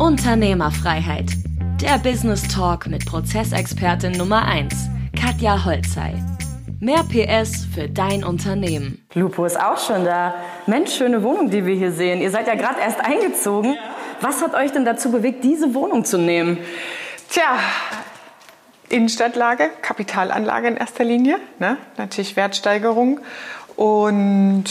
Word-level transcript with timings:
Unternehmerfreiheit. 0.00 1.26
Der 1.82 1.98
Business 1.98 2.48
Talk 2.48 2.86
mit 2.86 3.04
Prozessexpertin 3.04 4.12
Nummer 4.12 4.46
1, 4.46 4.74
Katja 5.14 5.62
Holzei. 5.66 6.14
Mehr 6.80 7.04
PS 7.04 7.66
für 7.66 7.86
dein 7.86 8.24
Unternehmen. 8.24 9.06
Lupo 9.12 9.44
ist 9.44 9.60
auch 9.60 9.78
schon 9.78 10.06
da. 10.06 10.36
Mensch, 10.66 10.94
schöne 10.94 11.22
Wohnung, 11.22 11.50
die 11.50 11.66
wir 11.66 11.74
hier 11.74 11.92
sehen. 11.92 12.22
Ihr 12.22 12.30
seid 12.30 12.46
ja 12.46 12.54
gerade 12.54 12.80
erst 12.80 12.98
eingezogen. 12.98 13.76
Was 14.22 14.40
hat 14.40 14.54
euch 14.54 14.72
denn 14.72 14.86
dazu 14.86 15.12
bewegt, 15.12 15.44
diese 15.44 15.74
Wohnung 15.74 16.06
zu 16.06 16.16
nehmen? 16.16 16.56
Tja, 17.28 17.58
Innenstadtlage, 18.88 19.68
Kapitalanlage 19.82 20.68
in 20.68 20.76
erster 20.78 21.04
Linie, 21.04 21.36
ne? 21.58 21.76
natürlich 21.98 22.36
Wertsteigerung 22.36 23.20
und 23.76 24.64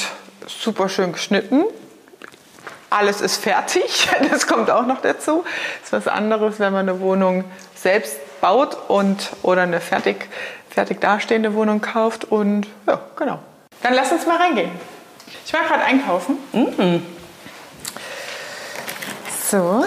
super 0.48 0.89
schön 0.89 1.11
geschnitten. 1.11 1.66
Alles 2.89 3.21
ist 3.21 3.37
fertig, 3.37 4.09
das 4.31 4.47
kommt 4.47 4.69
auch 4.71 4.85
noch 4.85 5.01
dazu. 5.01 5.43
Das 5.81 6.01
ist 6.01 6.07
was 6.07 6.13
anderes, 6.13 6.59
wenn 6.59 6.73
man 6.73 6.89
eine 6.89 6.99
Wohnung 6.99 7.43
selbst 7.75 8.18
baut 8.41 8.77
und 8.87 9.29
oder 9.43 9.64
eine 9.64 9.79
fertig, 9.81 10.27
fertig 10.69 11.00
dastehende 11.01 11.54
Wohnung 11.54 11.81
kauft 11.81 12.25
und 12.25 12.67
ja, 12.87 13.00
genau. 13.15 13.39
Dann 13.83 13.93
lass 13.93 14.11
uns 14.11 14.25
mal 14.25 14.37
reingehen. 14.37 14.71
Ich 15.45 15.54
war 15.54 15.61
gerade 15.64 15.83
einkaufen. 15.83 16.37
Mhm. 16.51 17.05
So, 19.50 19.83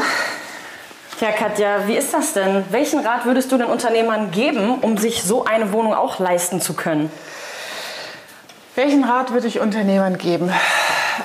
Ja, 1.20 1.30
Katja, 1.30 1.86
wie 1.86 1.94
ist 1.96 2.12
das 2.12 2.32
denn? 2.32 2.64
Welchen 2.70 2.98
Rat 3.06 3.26
würdest 3.26 3.52
du 3.52 3.58
den 3.58 3.68
Unternehmern 3.68 4.32
geben, 4.32 4.80
um 4.80 4.98
sich 4.98 5.22
so 5.22 5.44
eine 5.44 5.72
Wohnung 5.72 5.94
auch 5.94 6.18
leisten 6.18 6.60
zu 6.60 6.74
können? 6.74 7.12
Welchen 8.74 9.04
Rat 9.04 9.32
würde 9.32 9.46
ich 9.46 9.60
Unternehmern 9.60 10.18
geben? 10.18 10.52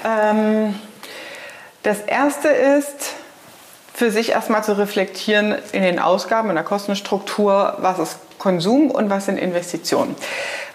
Ähm, 0.06 0.76
das 1.88 2.02
erste 2.02 2.50
ist, 2.50 3.14
für 3.94 4.12
sich 4.12 4.32
erstmal 4.32 4.62
zu 4.62 4.78
reflektieren 4.78 5.56
in 5.72 5.84
den 5.84 6.00
Ausgaben, 6.00 6.50
in 6.50 6.56
der 6.56 6.66
Kostenstruktur, 6.66 7.78
was 7.78 7.98
ist 7.98 8.18
Konsum 8.38 8.92
und 8.92 9.10
was 9.10 9.26
sind 9.26 9.38
Investitionen. 9.38 10.14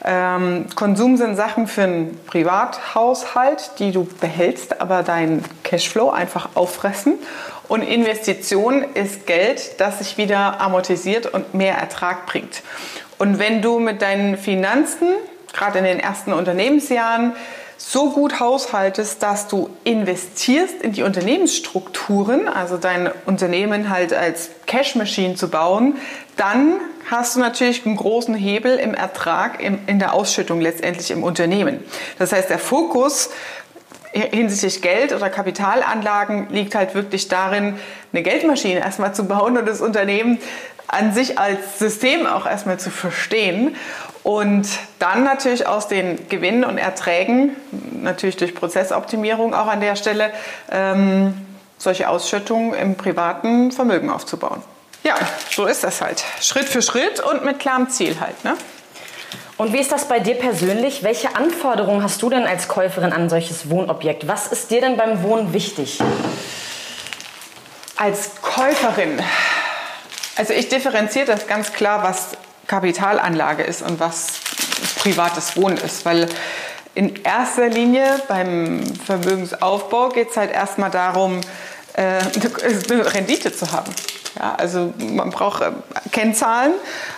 Ähm, 0.04 0.66
Konsum 0.74 1.18
sind 1.18 1.36
Sachen 1.36 1.68
für 1.68 1.82
einen 1.82 2.18
Privathaushalt, 2.26 3.72
die 3.78 3.92
du 3.92 4.08
behältst, 4.20 4.80
aber 4.80 5.02
deinen 5.02 5.44
Cashflow 5.64 6.08
einfach 6.08 6.48
auffressen. 6.54 7.18
Und 7.68 7.82
Investition 7.82 8.82
ist 8.94 9.26
Geld, 9.26 9.80
das 9.80 9.98
sich 9.98 10.16
wieder 10.16 10.62
amortisiert 10.62 11.26
und 11.26 11.52
mehr 11.52 11.76
Ertrag 11.76 12.24
bringt. 12.24 12.62
Und 13.18 13.38
wenn 13.38 13.60
du 13.60 13.78
mit 13.78 14.00
deinen 14.00 14.38
Finanzen, 14.38 15.08
gerade 15.52 15.78
in 15.78 15.84
den 15.84 16.00
ersten 16.00 16.32
Unternehmensjahren, 16.32 17.34
so 17.90 18.10
gut 18.10 18.38
haushaltest, 18.38 19.22
dass 19.22 19.48
du 19.48 19.68
investierst 19.82 20.80
in 20.82 20.92
die 20.92 21.02
Unternehmensstrukturen, 21.02 22.46
also 22.48 22.76
dein 22.76 23.10
Unternehmen 23.26 23.90
halt 23.90 24.12
als 24.12 24.50
Cash 24.66 24.94
Machine 24.94 25.34
zu 25.34 25.48
bauen, 25.48 25.96
dann 26.36 26.80
hast 27.10 27.34
du 27.34 27.40
natürlich 27.40 27.84
einen 27.84 27.96
großen 27.96 28.34
Hebel 28.34 28.76
im 28.76 28.94
Ertrag, 28.94 29.60
in 29.60 29.98
der 29.98 30.14
Ausschüttung 30.14 30.60
letztendlich 30.60 31.10
im 31.10 31.24
Unternehmen. 31.24 31.82
Das 32.18 32.32
heißt, 32.32 32.48
der 32.48 32.60
Fokus 32.60 33.30
hinsichtlich 34.12 34.82
Geld 34.82 35.12
oder 35.12 35.30
Kapitalanlagen 35.30 36.48
liegt 36.50 36.74
halt 36.74 36.94
wirklich 36.94 37.28
darin, 37.28 37.78
eine 38.12 38.22
Geldmaschine 38.22 38.80
erstmal 38.80 39.14
zu 39.14 39.24
bauen 39.24 39.56
und 39.56 39.66
das 39.66 39.80
Unternehmen 39.80 40.38
an 40.86 41.14
sich 41.14 41.38
als 41.38 41.78
System 41.78 42.26
auch 42.26 42.46
erstmal 42.46 42.78
zu 42.78 42.90
verstehen 42.90 43.76
und 44.22 44.68
dann 44.98 45.24
natürlich 45.24 45.66
aus 45.66 45.88
den 45.88 46.28
Gewinnen 46.28 46.64
und 46.64 46.78
Erträgen, 46.78 47.56
natürlich 48.02 48.36
durch 48.36 48.54
Prozessoptimierung 48.54 49.54
auch 49.54 49.66
an 49.66 49.80
der 49.80 49.96
Stelle, 49.96 50.30
ähm, 50.70 51.34
solche 51.78 52.08
Ausschüttungen 52.08 52.74
im 52.74 52.96
privaten 52.96 53.72
Vermögen 53.72 54.10
aufzubauen. 54.10 54.62
Ja, 55.02 55.16
so 55.50 55.66
ist 55.66 55.82
das 55.82 56.00
halt. 56.00 56.22
Schritt 56.40 56.66
für 56.66 56.82
Schritt 56.82 57.18
und 57.18 57.44
mit 57.44 57.58
klarem 57.58 57.88
Ziel 57.90 58.20
halt. 58.20 58.44
Ne? 58.44 58.54
Und 59.58 59.72
wie 59.72 59.78
ist 59.78 59.92
das 59.92 60.08
bei 60.08 60.18
dir 60.18 60.34
persönlich? 60.34 61.02
Welche 61.02 61.36
Anforderungen 61.36 62.02
hast 62.02 62.22
du 62.22 62.30
denn 62.30 62.44
als 62.44 62.68
Käuferin 62.68 63.12
an 63.12 63.28
solches 63.28 63.70
Wohnobjekt? 63.70 64.26
Was 64.26 64.46
ist 64.46 64.70
dir 64.70 64.80
denn 64.80 64.96
beim 64.96 65.22
Wohnen 65.22 65.52
wichtig? 65.52 65.98
Als 67.96 68.40
Käuferin, 68.40 69.20
also 70.36 70.52
ich 70.54 70.68
differenziere 70.68 71.26
das 71.26 71.46
ganz 71.46 71.72
klar, 71.72 72.02
was 72.02 72.30
Kapitalanlage 72.66 73.62
ist 73.62 73.82
und 73.82 74.00
was 74.00 74.40
privates 74.98 75.56
Wohnen 75.56 75.76
ist, 75.76 76.04
weil 76.04 76.28
in 76.94 77.22
erster 77.22 77.68
Linie 77.68 78.20
beim 78.28 78.82
Vermögensaufbau 79.06 80.08
geht 80.08 80.30
es 80.30 80.36
halt 80.36 80.50
erstmal 80.50 80.90
darum, 80.90 81.40
eine 81.94 83.04
Rendite 83.14 83.52
zu 83.52 83.72
haben. 83.72 83.92
Ja, 84.38 84.54
also 84.56 84.94
man 84.98 85.30
braucht 85.30 85.62
äh, 85.62 85.70
Kennzahlen, 86.10 86.72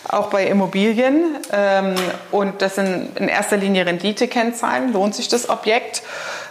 auch 0.08 0.30
bei 0.30 0.46
Immobilien. 0.46 1.36
Ähm, 1.52 1.94
und 2.32 2.60
das 2.60 2.74
sind 2.74 3.16
in 3.16 3.28
erster 3.28 3.56
Linie 3.56 3.86
Rendite-Kennzahlen. 3.86 4.92
Lohnt 4.92 5.14
sich 5.14 5.28
das 5.28 5.48
Objekt? 5.48 6.02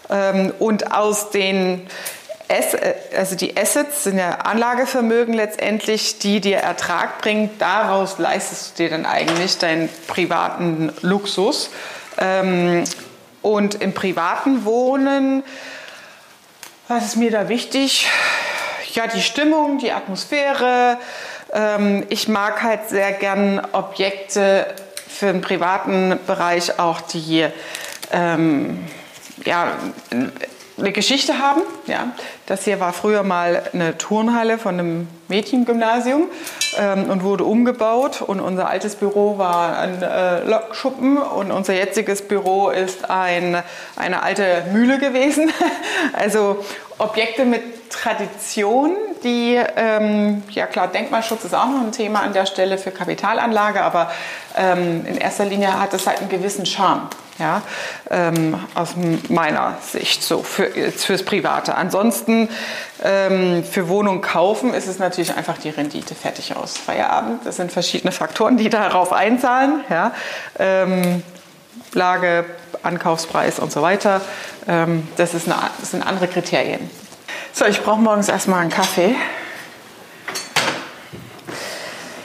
Ähm, 0.09 0.53
und 0.59 0.93
aus 0.93 1.31
den 1.31 1.87
äh, 2.47 2.93
also 3.17 3.35
die 3.35 3.57
Assets 3.57 4.03
sind 4.03 4.17
ja 4.17 4.31
Anlagevermögen 4.31 5.33
letztendlich, 5.33 6.19
die 6.19 6.39
dir 6.39 6.57
Ertrag 6.57 7.19
bringen. 7.19 7.49
Daraus 7.59 8.17
leistest 8.19 8.79
du 8.79 8.83
dir 8.83 8.89
dann 8.89 9.05
eigentlich 9.05 9.57
deinen 9.57 9.89
privaten 10.07 10.93
Luxus. 11.01 11.69
Ähm, 12.17 12.83
und 13.41 13.81
im 13.81 13.93
privaten 13.93 14.63
Wohnen, 14.63 15.43
was 16.87 17.05
ist 17.05 17.15
mir 17.15 17.31
da 17.31 17.49
wichtig? 17.49 18.09
Ja, 18.93 19.07
die 19.07 19.21
Stimmung, 19.21 19.77
die 19.77 19.91
Atmosphäre. 19.91 20.97
Ähm, 21.51 22.05
ich 22.09 22.27
mag 22.27 22.61
halt 22.61 22.89
sehr 22.89 23.11
gern 23.13 23.65
Objekte 23.71 24.67
für 25.07 25.27
den 25.27 25.41
privaten 25.41 26.19
Bereich 26.27 26.79
auch, 26.79 27.01
die 27.01 27.47
ähm, 28.11 28.85
ja, 29.45 29.77
eine 30.77 30.91
Geschichte 30.91 31.39
haben. 31.39 31.61
Ja. 31.87 32.11
Das 32.45 32.65
hier 32.65 32.79
war 32.79 32.93
früher 32.93 33.23
mal 33.23 33.63
eine 33.73 33.97
Turnhalle 33.97 34.57
von 34.57 34.79
einem 34.79 35.07
Mädchengymnasium 35.27 36.23
ähm, 36.77 37.09
und 37.09 37.23
wurde 37.23 37.43
umgebaut. 37.43 38.21
Und 38.21 38.39
unser 38.39 38.67
altes 38.69 38.95
Büro 38.95 39.37
war 39.37 39.77
ein 39.77 40.01
äh, 40.01 40.43
Lokschuppen 40.43 41.17
und 41.17 41.51
unser 41.51 41.73
jetziges 41.73 42.23
Büro 42.27 42.69
ist 42.69 43.09
ein, 43.09 43.61
eine 43.95 44.23
alte 44.23 44.65
Mühle 44.71 44.99
gewesen. 44.99 45.51
also 46.13 46.63
Objekte 46.97 47.45
mit 47.45 47.89
Tradition, 47.89 48.95
die, 49.23 49.59
ähm, 49.75 50.43
ja 50.49 50.65
klar, 50.65 50.87
Denkmalschutz 50.87 51.45
ist 51.45 51.53
auch 51.53 51.67
noch 51.67 51.81
ein 51.81 51.91
Thema 51.91 52.21
an 52.21 52.33
der 52.33 52.45
Stelle 52.45 52.77
für 52.77 52.91
Kapitalanlage, 52.91 53.81
aber 53.81 54.11
ähm, 54.57 55.05
in 55.05 55.17
erster 55.17 55.45
Linie 55.45 55.79
hat 55.79 55.93
es 55.93 56.07
halt 56.07 56.19
einen 56.19 56.29
gewissen 56.29 56.65
Charme. 56.65 57.07
Ja, 57.39 57.63
ähm, 58.11 58.59
aus 58.75 58.89
meiner 59.29 59.77
Sicht 59.81 60.23
so 60.23 60.43
für, 60.43 60.67
fürs 60.91 61.23
Private. 61.23 61.73
Ansonsten 61.75 62.47
ähm, 63.03 63.63
für 63.63 63.87
Wohnung 63.87 64.21
kaufen 64.21 64.73
ist 64.73 64.87
es 64.87 64.99
natürlich 64.99 65.35
einfach 65.35 65.57
die 65.57 65.69
Rendite 65.69 66.13
fertig 66.13 66.55
aus 66.55 66.77
Feierabend. 66.77 67.43
Das 67.43 67.55
sind 67.55 67.71
verschiedene 67.71 68.11
Faktoren, 68.11 68.57
die 68.57 68.69
darauf 68.69 69.11
einzahlen. 69.11 69.83
Ja. 69.89 70.13
Ähm, 70.59 71.23
Lage, 71.93 72.45
Ankaufspreis 72.83 73.59
und 73.59 73.71
so 73.71 73.81
weiter. 73.81 74.21
Ähm, 74.67 75.07
das, 75.17 75.33
ist 75.33 75.47
eine, 75.47 75.55
das 75.79 75.91
sind 75.91 76.05
andere 76.05 76.27
Kriterien. 76.27 76.89
So, 77.51 77.65
ich 77.65 77.81
brauche 77.81 77.99
morgens 77.99 78.29
erstmal 78.29 78.61
einen 78.61 78.69
Kaffee. 78.69 79.15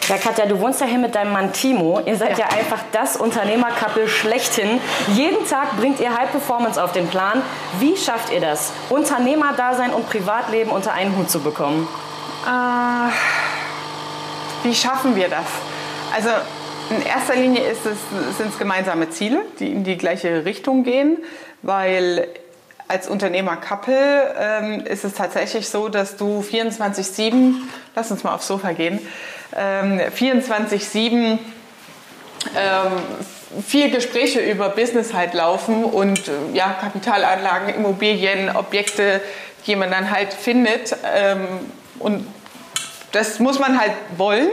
Ja, 0.09 0.17
Katja, 0.17 0.47
du 0.47 0.59
wohnst 0.59 0.81
ja 0.81 0.87
hier 0.87 0.99
mit 0.99 1.15
deinem 1.15 1.33
Mann 1.33 1.53
Timo. 1.53 2.01
Ihr 2.07 2.17
seid 2.17 2.39
ja, 2.39 2.47
ja 2.51 2.57
einfach 2.57 2.81
das 2.93 3.17
Unternehmerkappel 3.17 4.09
schlechthin. 4.09 4.81
Jeden 5.13 5.47
Tag 5.47 5.77
bringt 5.77 6.01
ihr 6.01 6.17
High 6.17 6.31
Performance 6.31 6.83
auf 6.83 6.93
den 6.93 7.09
Plan. 7.09 7.43
Wie 7.79 7.95
schafft 7.95 8.33
ihr 8.33 8.41
das, 8.41 8.73
Unternehmerdasein 8.89 9.93
und 9.93 10.09
Privatleben 10.09 10.71
unter 10.71 10.95
einen 10.95 11.15
Hut 11.15 11.31
zu 11.31 11.41
bekommen? 11.41 11.87
Äh, 12.47 13.11
wie 14.67 14.75
schaffen 14.75 15.15
wir 15.15 15.29
das? 15.29 15.45
Also 16.15 16.31
in 16.89 17.03
erster 17.03 17.37
Linie 17.37 17.75
sind 17.75 18.49
es 18.49 18.59
gemeinsame 18.59 19.11
Ziele, 19.11 19.43
die 19.61 19.71
in 19.71 19.85
die 19.85 19.99
gleiche 19.99 20.47
Richtung 20.47 20.85
gehen, 20.85 21.19
weil 21.61 22.29
als 22.89 23.07
Unternehmer 23.07 23.57
Couple 23.57 24.35
ähm, 24.39 24.81
ist 24.85 25.05
es 25.05 25.15
tatsächlich 25.15 25.69
so, 25.69 25.89
dass 25.89 26.17
du 26.17 26.41
24-7, 26.41 27.55
lass 27.95 28.11
uns 28.11 28.25
mal 28.25 28.35
aufs 28.35 28.47
Sofa 28.47 28.73
gehen, 28.73 28.99
ähm, 29.55 30.01
24-7 30.01 31.05
ähm, 31.07 31.39
viel 33.67 33.91
Gespräche 33.91 34.41
über 34.41 34.71
Business 34.71 35.13
halt 35.13 35.35
laufen 35.35 35.85
und 35.85 36.29
äh, 36.29 36.33
ja, 36.55 36.77
Kapitalanlagen, 36.81 37.75
Immobilien, 37.75 38.55
Objekte, 38.55 39.21
die 39.67 39.77
man 39.77 39.91
dann 39.91 40.11
halt 40.11 40.33
findet. 40.33 40.97
Ähm, 41.15 41.47
und 41.99 42.27
das 43.13 43.39
muss 43.39 43.59
man 43.59 43.81
halt 43.81 43.93
wollen 44.17 44.51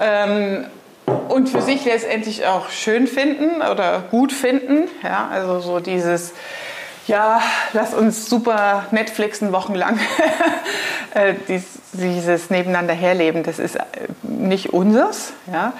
ähm, 0.00 0.66
und 1.28 1.48
für 1.48 1.62
sich 1.62 1.84
letztendlich 1.84 2.46
auch 2.46 2.70
schön 2.70 3.06
finden 3.06 3.62
oder 3.62 4.04
gut 4.10 4.32
finden. 4.32 4.88
Ja, 5.02 5.28
also 5.30 5.60
so 5.60 5.80
dieses 5.80 6.32
Ja, 7.06 7.40
lass 7.72 7.94
uns 7.94 8.28
super 8.28 8.86
Netflixen 8.90 9.52
wochenlang. 9.52 9.98
Äh, 11.14 11.34
dies, 11.48 11.64
dieses 11.94 12.50
Nebeneinander 12.50 12.92
herleben, 12.92 13.42
das 13.42 13.58
ist 13.58 13.76
äh, 13.76 13.80
nicht 14.22 14.74
unseres. 14.74 15.32
Ja? 15.50 15.72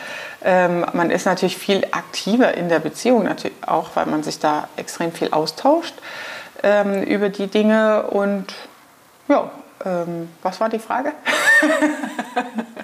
Ähm, 0.43 0.87
man 0.94 1.11
ist 1.11 1.26
natürlich 1.26 1.58
viel 1.58 1.87
aktiver 1.90 2.55
in 2.55 2.70
der 2.70 2.78
Beziehung, 2.78 3.25
natürlich 3.25 3.56
auch 3.67 3.90
weil 3.96 4.06
man 4.06 4.23
sich 4.23 4.38
da 4.38 4.67
extrem 4.76 5.12
viel 5.12 5.32
austauscht 5.32 5.93
ähm, 6.62 7.02
über 7.02 7.28
die 7.28 7.49
Dinge. 7.49 8.05
Und 8.05 8.55
ja, 9.28 9.50
ähm, 9.84 10.31
was 10.43 10.58
war 10.58 10.70
die 10.70 10.78
Frage? 10.78 11.12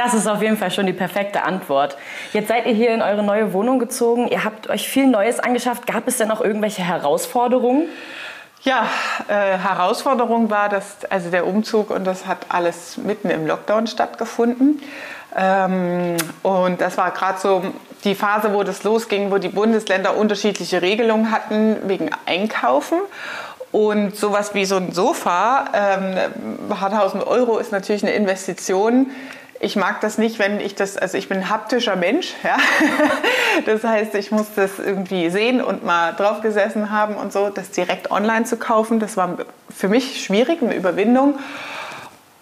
das 0.00 0.14
ist 0.14 0.26
auf 0.26 0.40
jeden 0.40 0.56
Fall 0.56 0.70
schon 0.70 0.86
die 0.86 0.94
perfekte 0.94 1.42
Antwort. 1.42 1.96
Jetzt 2.32 2.48
seid 2.48 2.64
ihr 2.64 2.72
hier 2.72 2.94
in 2.94 3.02
eure 3.02 3.22
neue 3.22 3.52
Wohnung 3.52 3.78
gezogen. 3.78 4.28
Ihr 4.28 4.44
habt 4.44 4.70
euch 4.70 4.88
viel 4.88 5.06
Neues 5.06 5.38
angeschafft. 5.38 5.86
Gab 5.86 6.08
es 6.08 6.16
denn 6.16 6.28
noch 6.28 6.40
irgendwelche 6.40 6.82
Herausforderungen? 6.82 7.86
Ja, 8.62 8.86
äh, 9.28 9.58
Herausforderung 9.58 10.48
war, 10.48 10.70
dass 10.70 11.04
also 11.10 11.30
der 11.30 11.46
Umzug 11.46 11.90
und 11.90 12.04
das 12.06 12.26
hat 12.26 12.46
alles 12.48 12.96
mitten 12.96 13.28
im 13.28 13.46
Lockdown 13.46 13.86
stattgefunden. 13.86 14.82
Ähm, 15.36 16.16
und 16.42 16.80
das 16.80 16.96
war 16.96 17.10
gerade 17.10 17.38
so 17.38 17.62
die 18.04 18.14
Phase, 18.14 18.54
wo 18.54 18.62
das 18.62 18.82
losging, 18.84 19.30
wo 19.30 19.36
die 19.36 19.48
Bundesländer 19.48 20.16
unterschiedliche 20.16 20.80
Regelungen 20.80 21.30
hatten 21.30 21.76
wegen 21.84 22.10
Einkaufen. 22.24 22.98
Und 23.70 24.16
sowas 24.16 24.54
wie 24.54 24.64
so 24.64 24.76
ein 24.76 24.92
Sofa, 24.92 25.66
ähm, 25.74 26.16
ein 26.70 26.80
1000 26.80 27.26
Euro 27.26 27.58
ist 27.58 27.70
natürlich 27.70 28.02
eine 28.02 28.12
Investition. 28.12 29.10
Ich 29.62 29.76
mag 29.76 30.00
das 30.00 30.16
nicht, 30.16 30.38
wenn 30.38 30.58
ich 30.58 30.74
das, 30.74 30.96
also 30.96 31.18
ich 31.18 31.28
bin 31.28 31.38
ein 31.38 31.50
haptischer 31.50 31.94
Mensch, 31.94 32.32
ja. 32.42 32.56
Das 33.66 33.84
heißt, 33.84 34.14
ich 34.14 34.30
muss 34.30 34.46
das 34.56 34.78
irgendwie 34.78 35.28
sehen 35.28 35.62
und 35.62 35.84
mal 35.84 36.12
drauf 36.12 36.40
gesessen 36.40 36.90
haben 36.90 37.16
und 37.16 37.30
so. 37.30 37.50
Das 37.50 37.70
direkt 37.70 38.10
online 38.10 38.46
zu 38.46 38.56
kaufen, 38.56 39.00
das 39.00 39.18
war 39.18 39.36
für 39.68 39.88
mich 39.88 40.24
schwierig, 40.24 40.62
eine 40.62 40.74
Überwindung. 40.74 41.38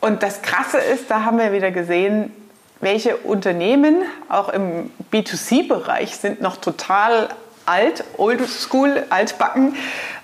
Und 0.00 0.22
das 0.22 0.42
Krasse 0.42 0.78
ist, 0.78 1.10
da 1.10 1.24
haben 1.24 1.38
wir 1.38 1.52
wieder 1.52 1.72
gesehen, 1.72 2.32
welche 2.80 3.16
Unternehmen 3.16 3.96
auch 4.28 4.48
im 4.48 4.92
B2C-Bereich 5.12 6.16
sind 6.16 6.40
noch 6.40 6.56
total 6.56 7.30
alt, 7.66 8.04
old 8.16 8.48
school, 8.48 9.04
altbacken. 9.10 9.74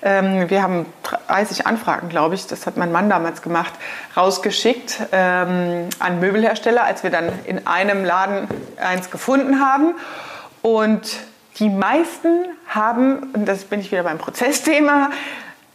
Ähm, 0.00 0.49
wir 0.49 0.62
haben 0.62 0.87
30 1.29 1.67
Anfragen, 1.67 2.09
glaube 2.09 2.35
ich, 2.35 2.47
das 2.47 2.67
hat 2.67 2.76
mein 2.76 2.93
Mann 2.93 3.09
damals 3.11 3.43
gemacht, 3.43 3.73
rausgeschickt 4.17 4.99
ähm, 5.12 5.88
an 5.99 6.21
Möbelhersteller, 6.21 6.85
als 6.85 7.03
wir 7.03 7.11
dann 7.11 7.31
in 7.44 7.67
einem 7.67 8.05
Laden 8.05 8.49
eins 8.76 9.11
gefunden 9.11 9.61
haben. 9.61 9.94
Und 10.62 11.19
die 11.59 11.69
meisten 11.69 12.47
haben, 12.69 13.31
und 13.35 13.47
das 13.47 13.65
bin 13.65 13.81
ich 13.81 13.93
wieder 13.93 14.03
beim 14.03 14.19
Prozessthema, 14.19 15.11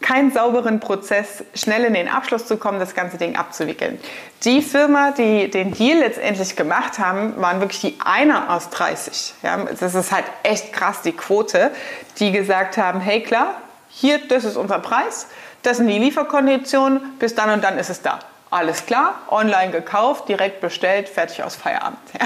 keinen 0.00 0.32
sauberen 0.32 0.80
Prozess, 0.80 1.44
schnell 1.54 1.84
in 1.84 1.94
den 1.94 2.08
Abschluss 2.08 2.46
zu 2.46 2.56
kommen, 2.56 2.78
das 2.78 2.94
ganze 2.94 3.18
Ding 3.18 3.36
abzuwickeln. 3.36 4.00
Die 4.44 4.62
Firma, 4.62 5.10
die 5.10 5.50
den 5.50 5.72
Deal 5.72 5.98
letztendlich 5.98 6.56
gemacht 6.56 6.98
haben, 6.98 7.40
waren 7.40 7.60
wirklich 7.60 7.80
die 7.80 7.98
einer 8.02 8.50
aus 8.50 8.70
30. 8.70 9.34
Ja, 9.42 9.58
das 9.78 9.94
ist 9.94 10.10
halt 10.10 10.24
echt 10.42 10.72
krass, 10.72 11.02
die 11.02 11.12
Quote, 11.12 11.70
die 12.18 12.32
gesagt 12.32 12.78
haben, 12.78 13.00
hey 13.00 13.22
klar, 13.22 13.60
hier, 13.90 14.18
das 14.28 14.44
ist 14.44 14.56
unser 14.56 14.78
Preis, 14.78 15.26
das 15.62 15.78
sind 15.78 15.88
die 15.88 15.98
Lieferkonditionen, 15.98 17.18
bis 17.18 17.34
dann 17.34 17.50
und 17.50 17.64
dann 17.64 17.78
ist 17.78 17.90
es 17.90 18.02
da. 18.02 18.20
Alles 18.50 18.86
klar, 18.86 19.14
online 19.28 19.70
gekauft, 19.70 20.28
direkt 20.28 20.60
bestellt, 20.60 21.08
fertig 21.08 21.42
aus 21.42 21.56
Feierabend. 21.56 21.98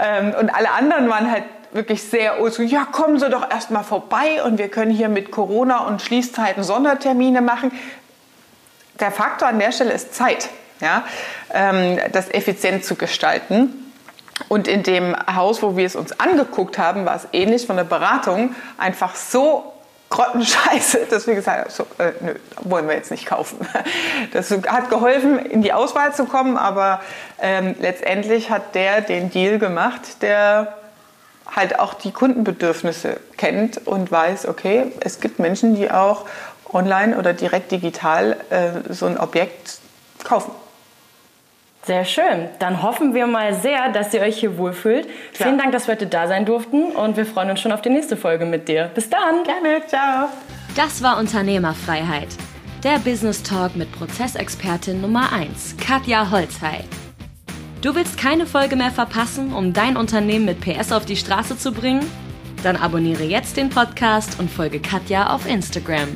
Ähm, 0.00 0.32
und 0.38 0.50
alle 0.50 0.70
anderen 0.70 1.10
waren 1.10 1.30
halt 1.30 1.42
wirklich 1.72 2.02
sehr 2.02 2.40
oldschool. 2.40 2.64
Ja, 2.64 2.84
kommen 2.84 3.18
Sie 3.18 3.28
doch 3.28 3.50
erst 3.50 3.70
mal 3.70 3.82
vorbei 3.82 4.42
und 4.44 4.56
wir 4.56 4.68
können 4.68 4.92
hier 4.92 5.08
mit 5.08 5.30
Corona 5.32 5.78
und 5.78 6.00
Schließzeiten 6.00 6.62
Sondertermine 6.62 7.42
machen. 7.42 7.72
Der 9.00 9.10
Faktor 9.10 9.48
an 9.48 9.58
der 9.58 9.72
Stelle 9.72 9.92
ist 9.92 10.14
Zeit, 10.14 10.48
ja, 10.80 11.04
ähm, 11.52 11.98
das 12.12 12.30
effizient 12.30 12.84
zu 12.84 12.94
gestalten. 12.94 13.92
Und 14.48 14.68
in 14.68 14.84
dem 14.84 15.14
Haus, 15.34 15.62
wo 15.62 15.76
wir 15.76 15.84
es 15.84 15.96
uns 15.96 16.18
angeguckt 16.18 16.78
haben, 16.78 17.04
war 17.04 17.16
es 17.16 17.28
ähnlich 17.32 17.66
von 17.66 17.76
der 17.76 17.84
Beratung 17.84 18.54
einfach 18.78 19.14
so 19.16 19.72
grottenscheiße, 20.10 21.06
wir 21.26 21.34
gesagt 21.34 21.72
so, 21.72 21.84
äh, 21.98 22.12
nö, 22.20 22.34
wollen 22.62 22.86
wir 22.88 22.94
jetzt 22.94 23.10
nicht 23.10 23.26
kaufen. 23.26 23.66
Das 24.32 24.50
hat 24.50 24.90
geholfen, 24.90 25.38
in 25.38 25.62
die 25.62 25.72
Auswahl 25.72 26.14
zu 26.14 26.26
kommen, 26.26 26.56
aber 26.56 27.00
ähm, 27.40 27.74
letztendlich 27.78 28.50
hat 28.50 28.74
der 28.74 29.00
den 29.00 29.30
Deal 29.30 29.58
gemacht, 29.58 30.22
der 30.22 30.76
halt 31.54 31.78
auch 31.78 31.94
die 31.94 32.12
Kundenbedürfnisse 32.12 33.18
kennt 33.36 33.86
und 33.86 34.10
weiß, 34.12 34.46
okay, 34.46 34.92
es 35.00 35.20
gibt 35.20 35.38
Menschen, 35.38 35.74
die 35.74 35.90
auch 35.90 36.26
online 36.72 37.16
oder 37.18 37.32
direkt 37.32 37.72
digital 37.72 38.36
äh, 38.50 38.92
so 38.92 39.06
ein 39.06 39.18
Objekt 39.18 39.78
kaufen. 40.22 40.52
Sehr 41.82 42.04
schön. 42.04 42.48
Dann 42.58 42.82
hoffen 42.82 43.14
wir 43.14 43.26
mal 43.26 43.54
sehr, 43.54 43.90
dass 43.90 44.12
ihr 44.12 44.20
euch 44.20 44.38
hier 44.38 44.58
wohlfühlt. 44.58 45.06
Ja. 45.06 45.46
Vielen 45.46 45.58
Dank, 45.58 45.72
dass 45.72 45.86
wir 45.88 45.94
heute 45.94 46.06
da 46.06 46.28
sein 46.28 46.44
durften 46.44 46.92
und 46.92 47.16
wir 47.16 47.24
freuen 47.24 47.50
uns 47.50 47.60
schon 47.60 47.72
auf 47.72 47.80
die 47.80 47.88
nächste 47.88 48.16
Folge 48.16 48.44
mit 48.44 48.68
dir. 48.68 48.90
Bis 48.94 49.08
dann. 49.08 49.44
Gerne. 49.44 49.86
Ciao. 49.86 50.28
Das 50.76 51.02
war 51.02 51.18
Unternehmerfreiheit. 51.18 52.28
Der 52.84 52.98
Business 52.98 53.42
Talk 53.42 53.76
mit 53.76 53.90
Prozessexpertin 53.92 55.00
Nummer 55.00 55.32
1, 55.32 55.76
Katja 55.78 56.30
Holzhey. 56.30 56.84
Du 57.82 57.94
willst 57.94 58.18
keine 58.18 58.46
Folge 58.46 58.76
mehr 58.76 58.90
verpassen, 58.90 59.52
um 59.54 59.72
dein 59.72 59.96
Unternehmen 59.96 60.44
mit 60.44 60.60
PS 60.60 60.92
auf 60.92 61.06
die 61.06 61.16
Straße 61.16 61.56
zu 61.58 61.72
bringen? 61.72 62.06
Dann 62.62 62.76
abonniere 62.76 63.24
jetzt 63.24 63.56
den 63.56 63.70
Podcast 63.70 64.38
und 64.38 64.50
folge 64.50 64.80
Katja 64.80 65.34
auf 65.34 65.46
Instagram. 65.46 66.08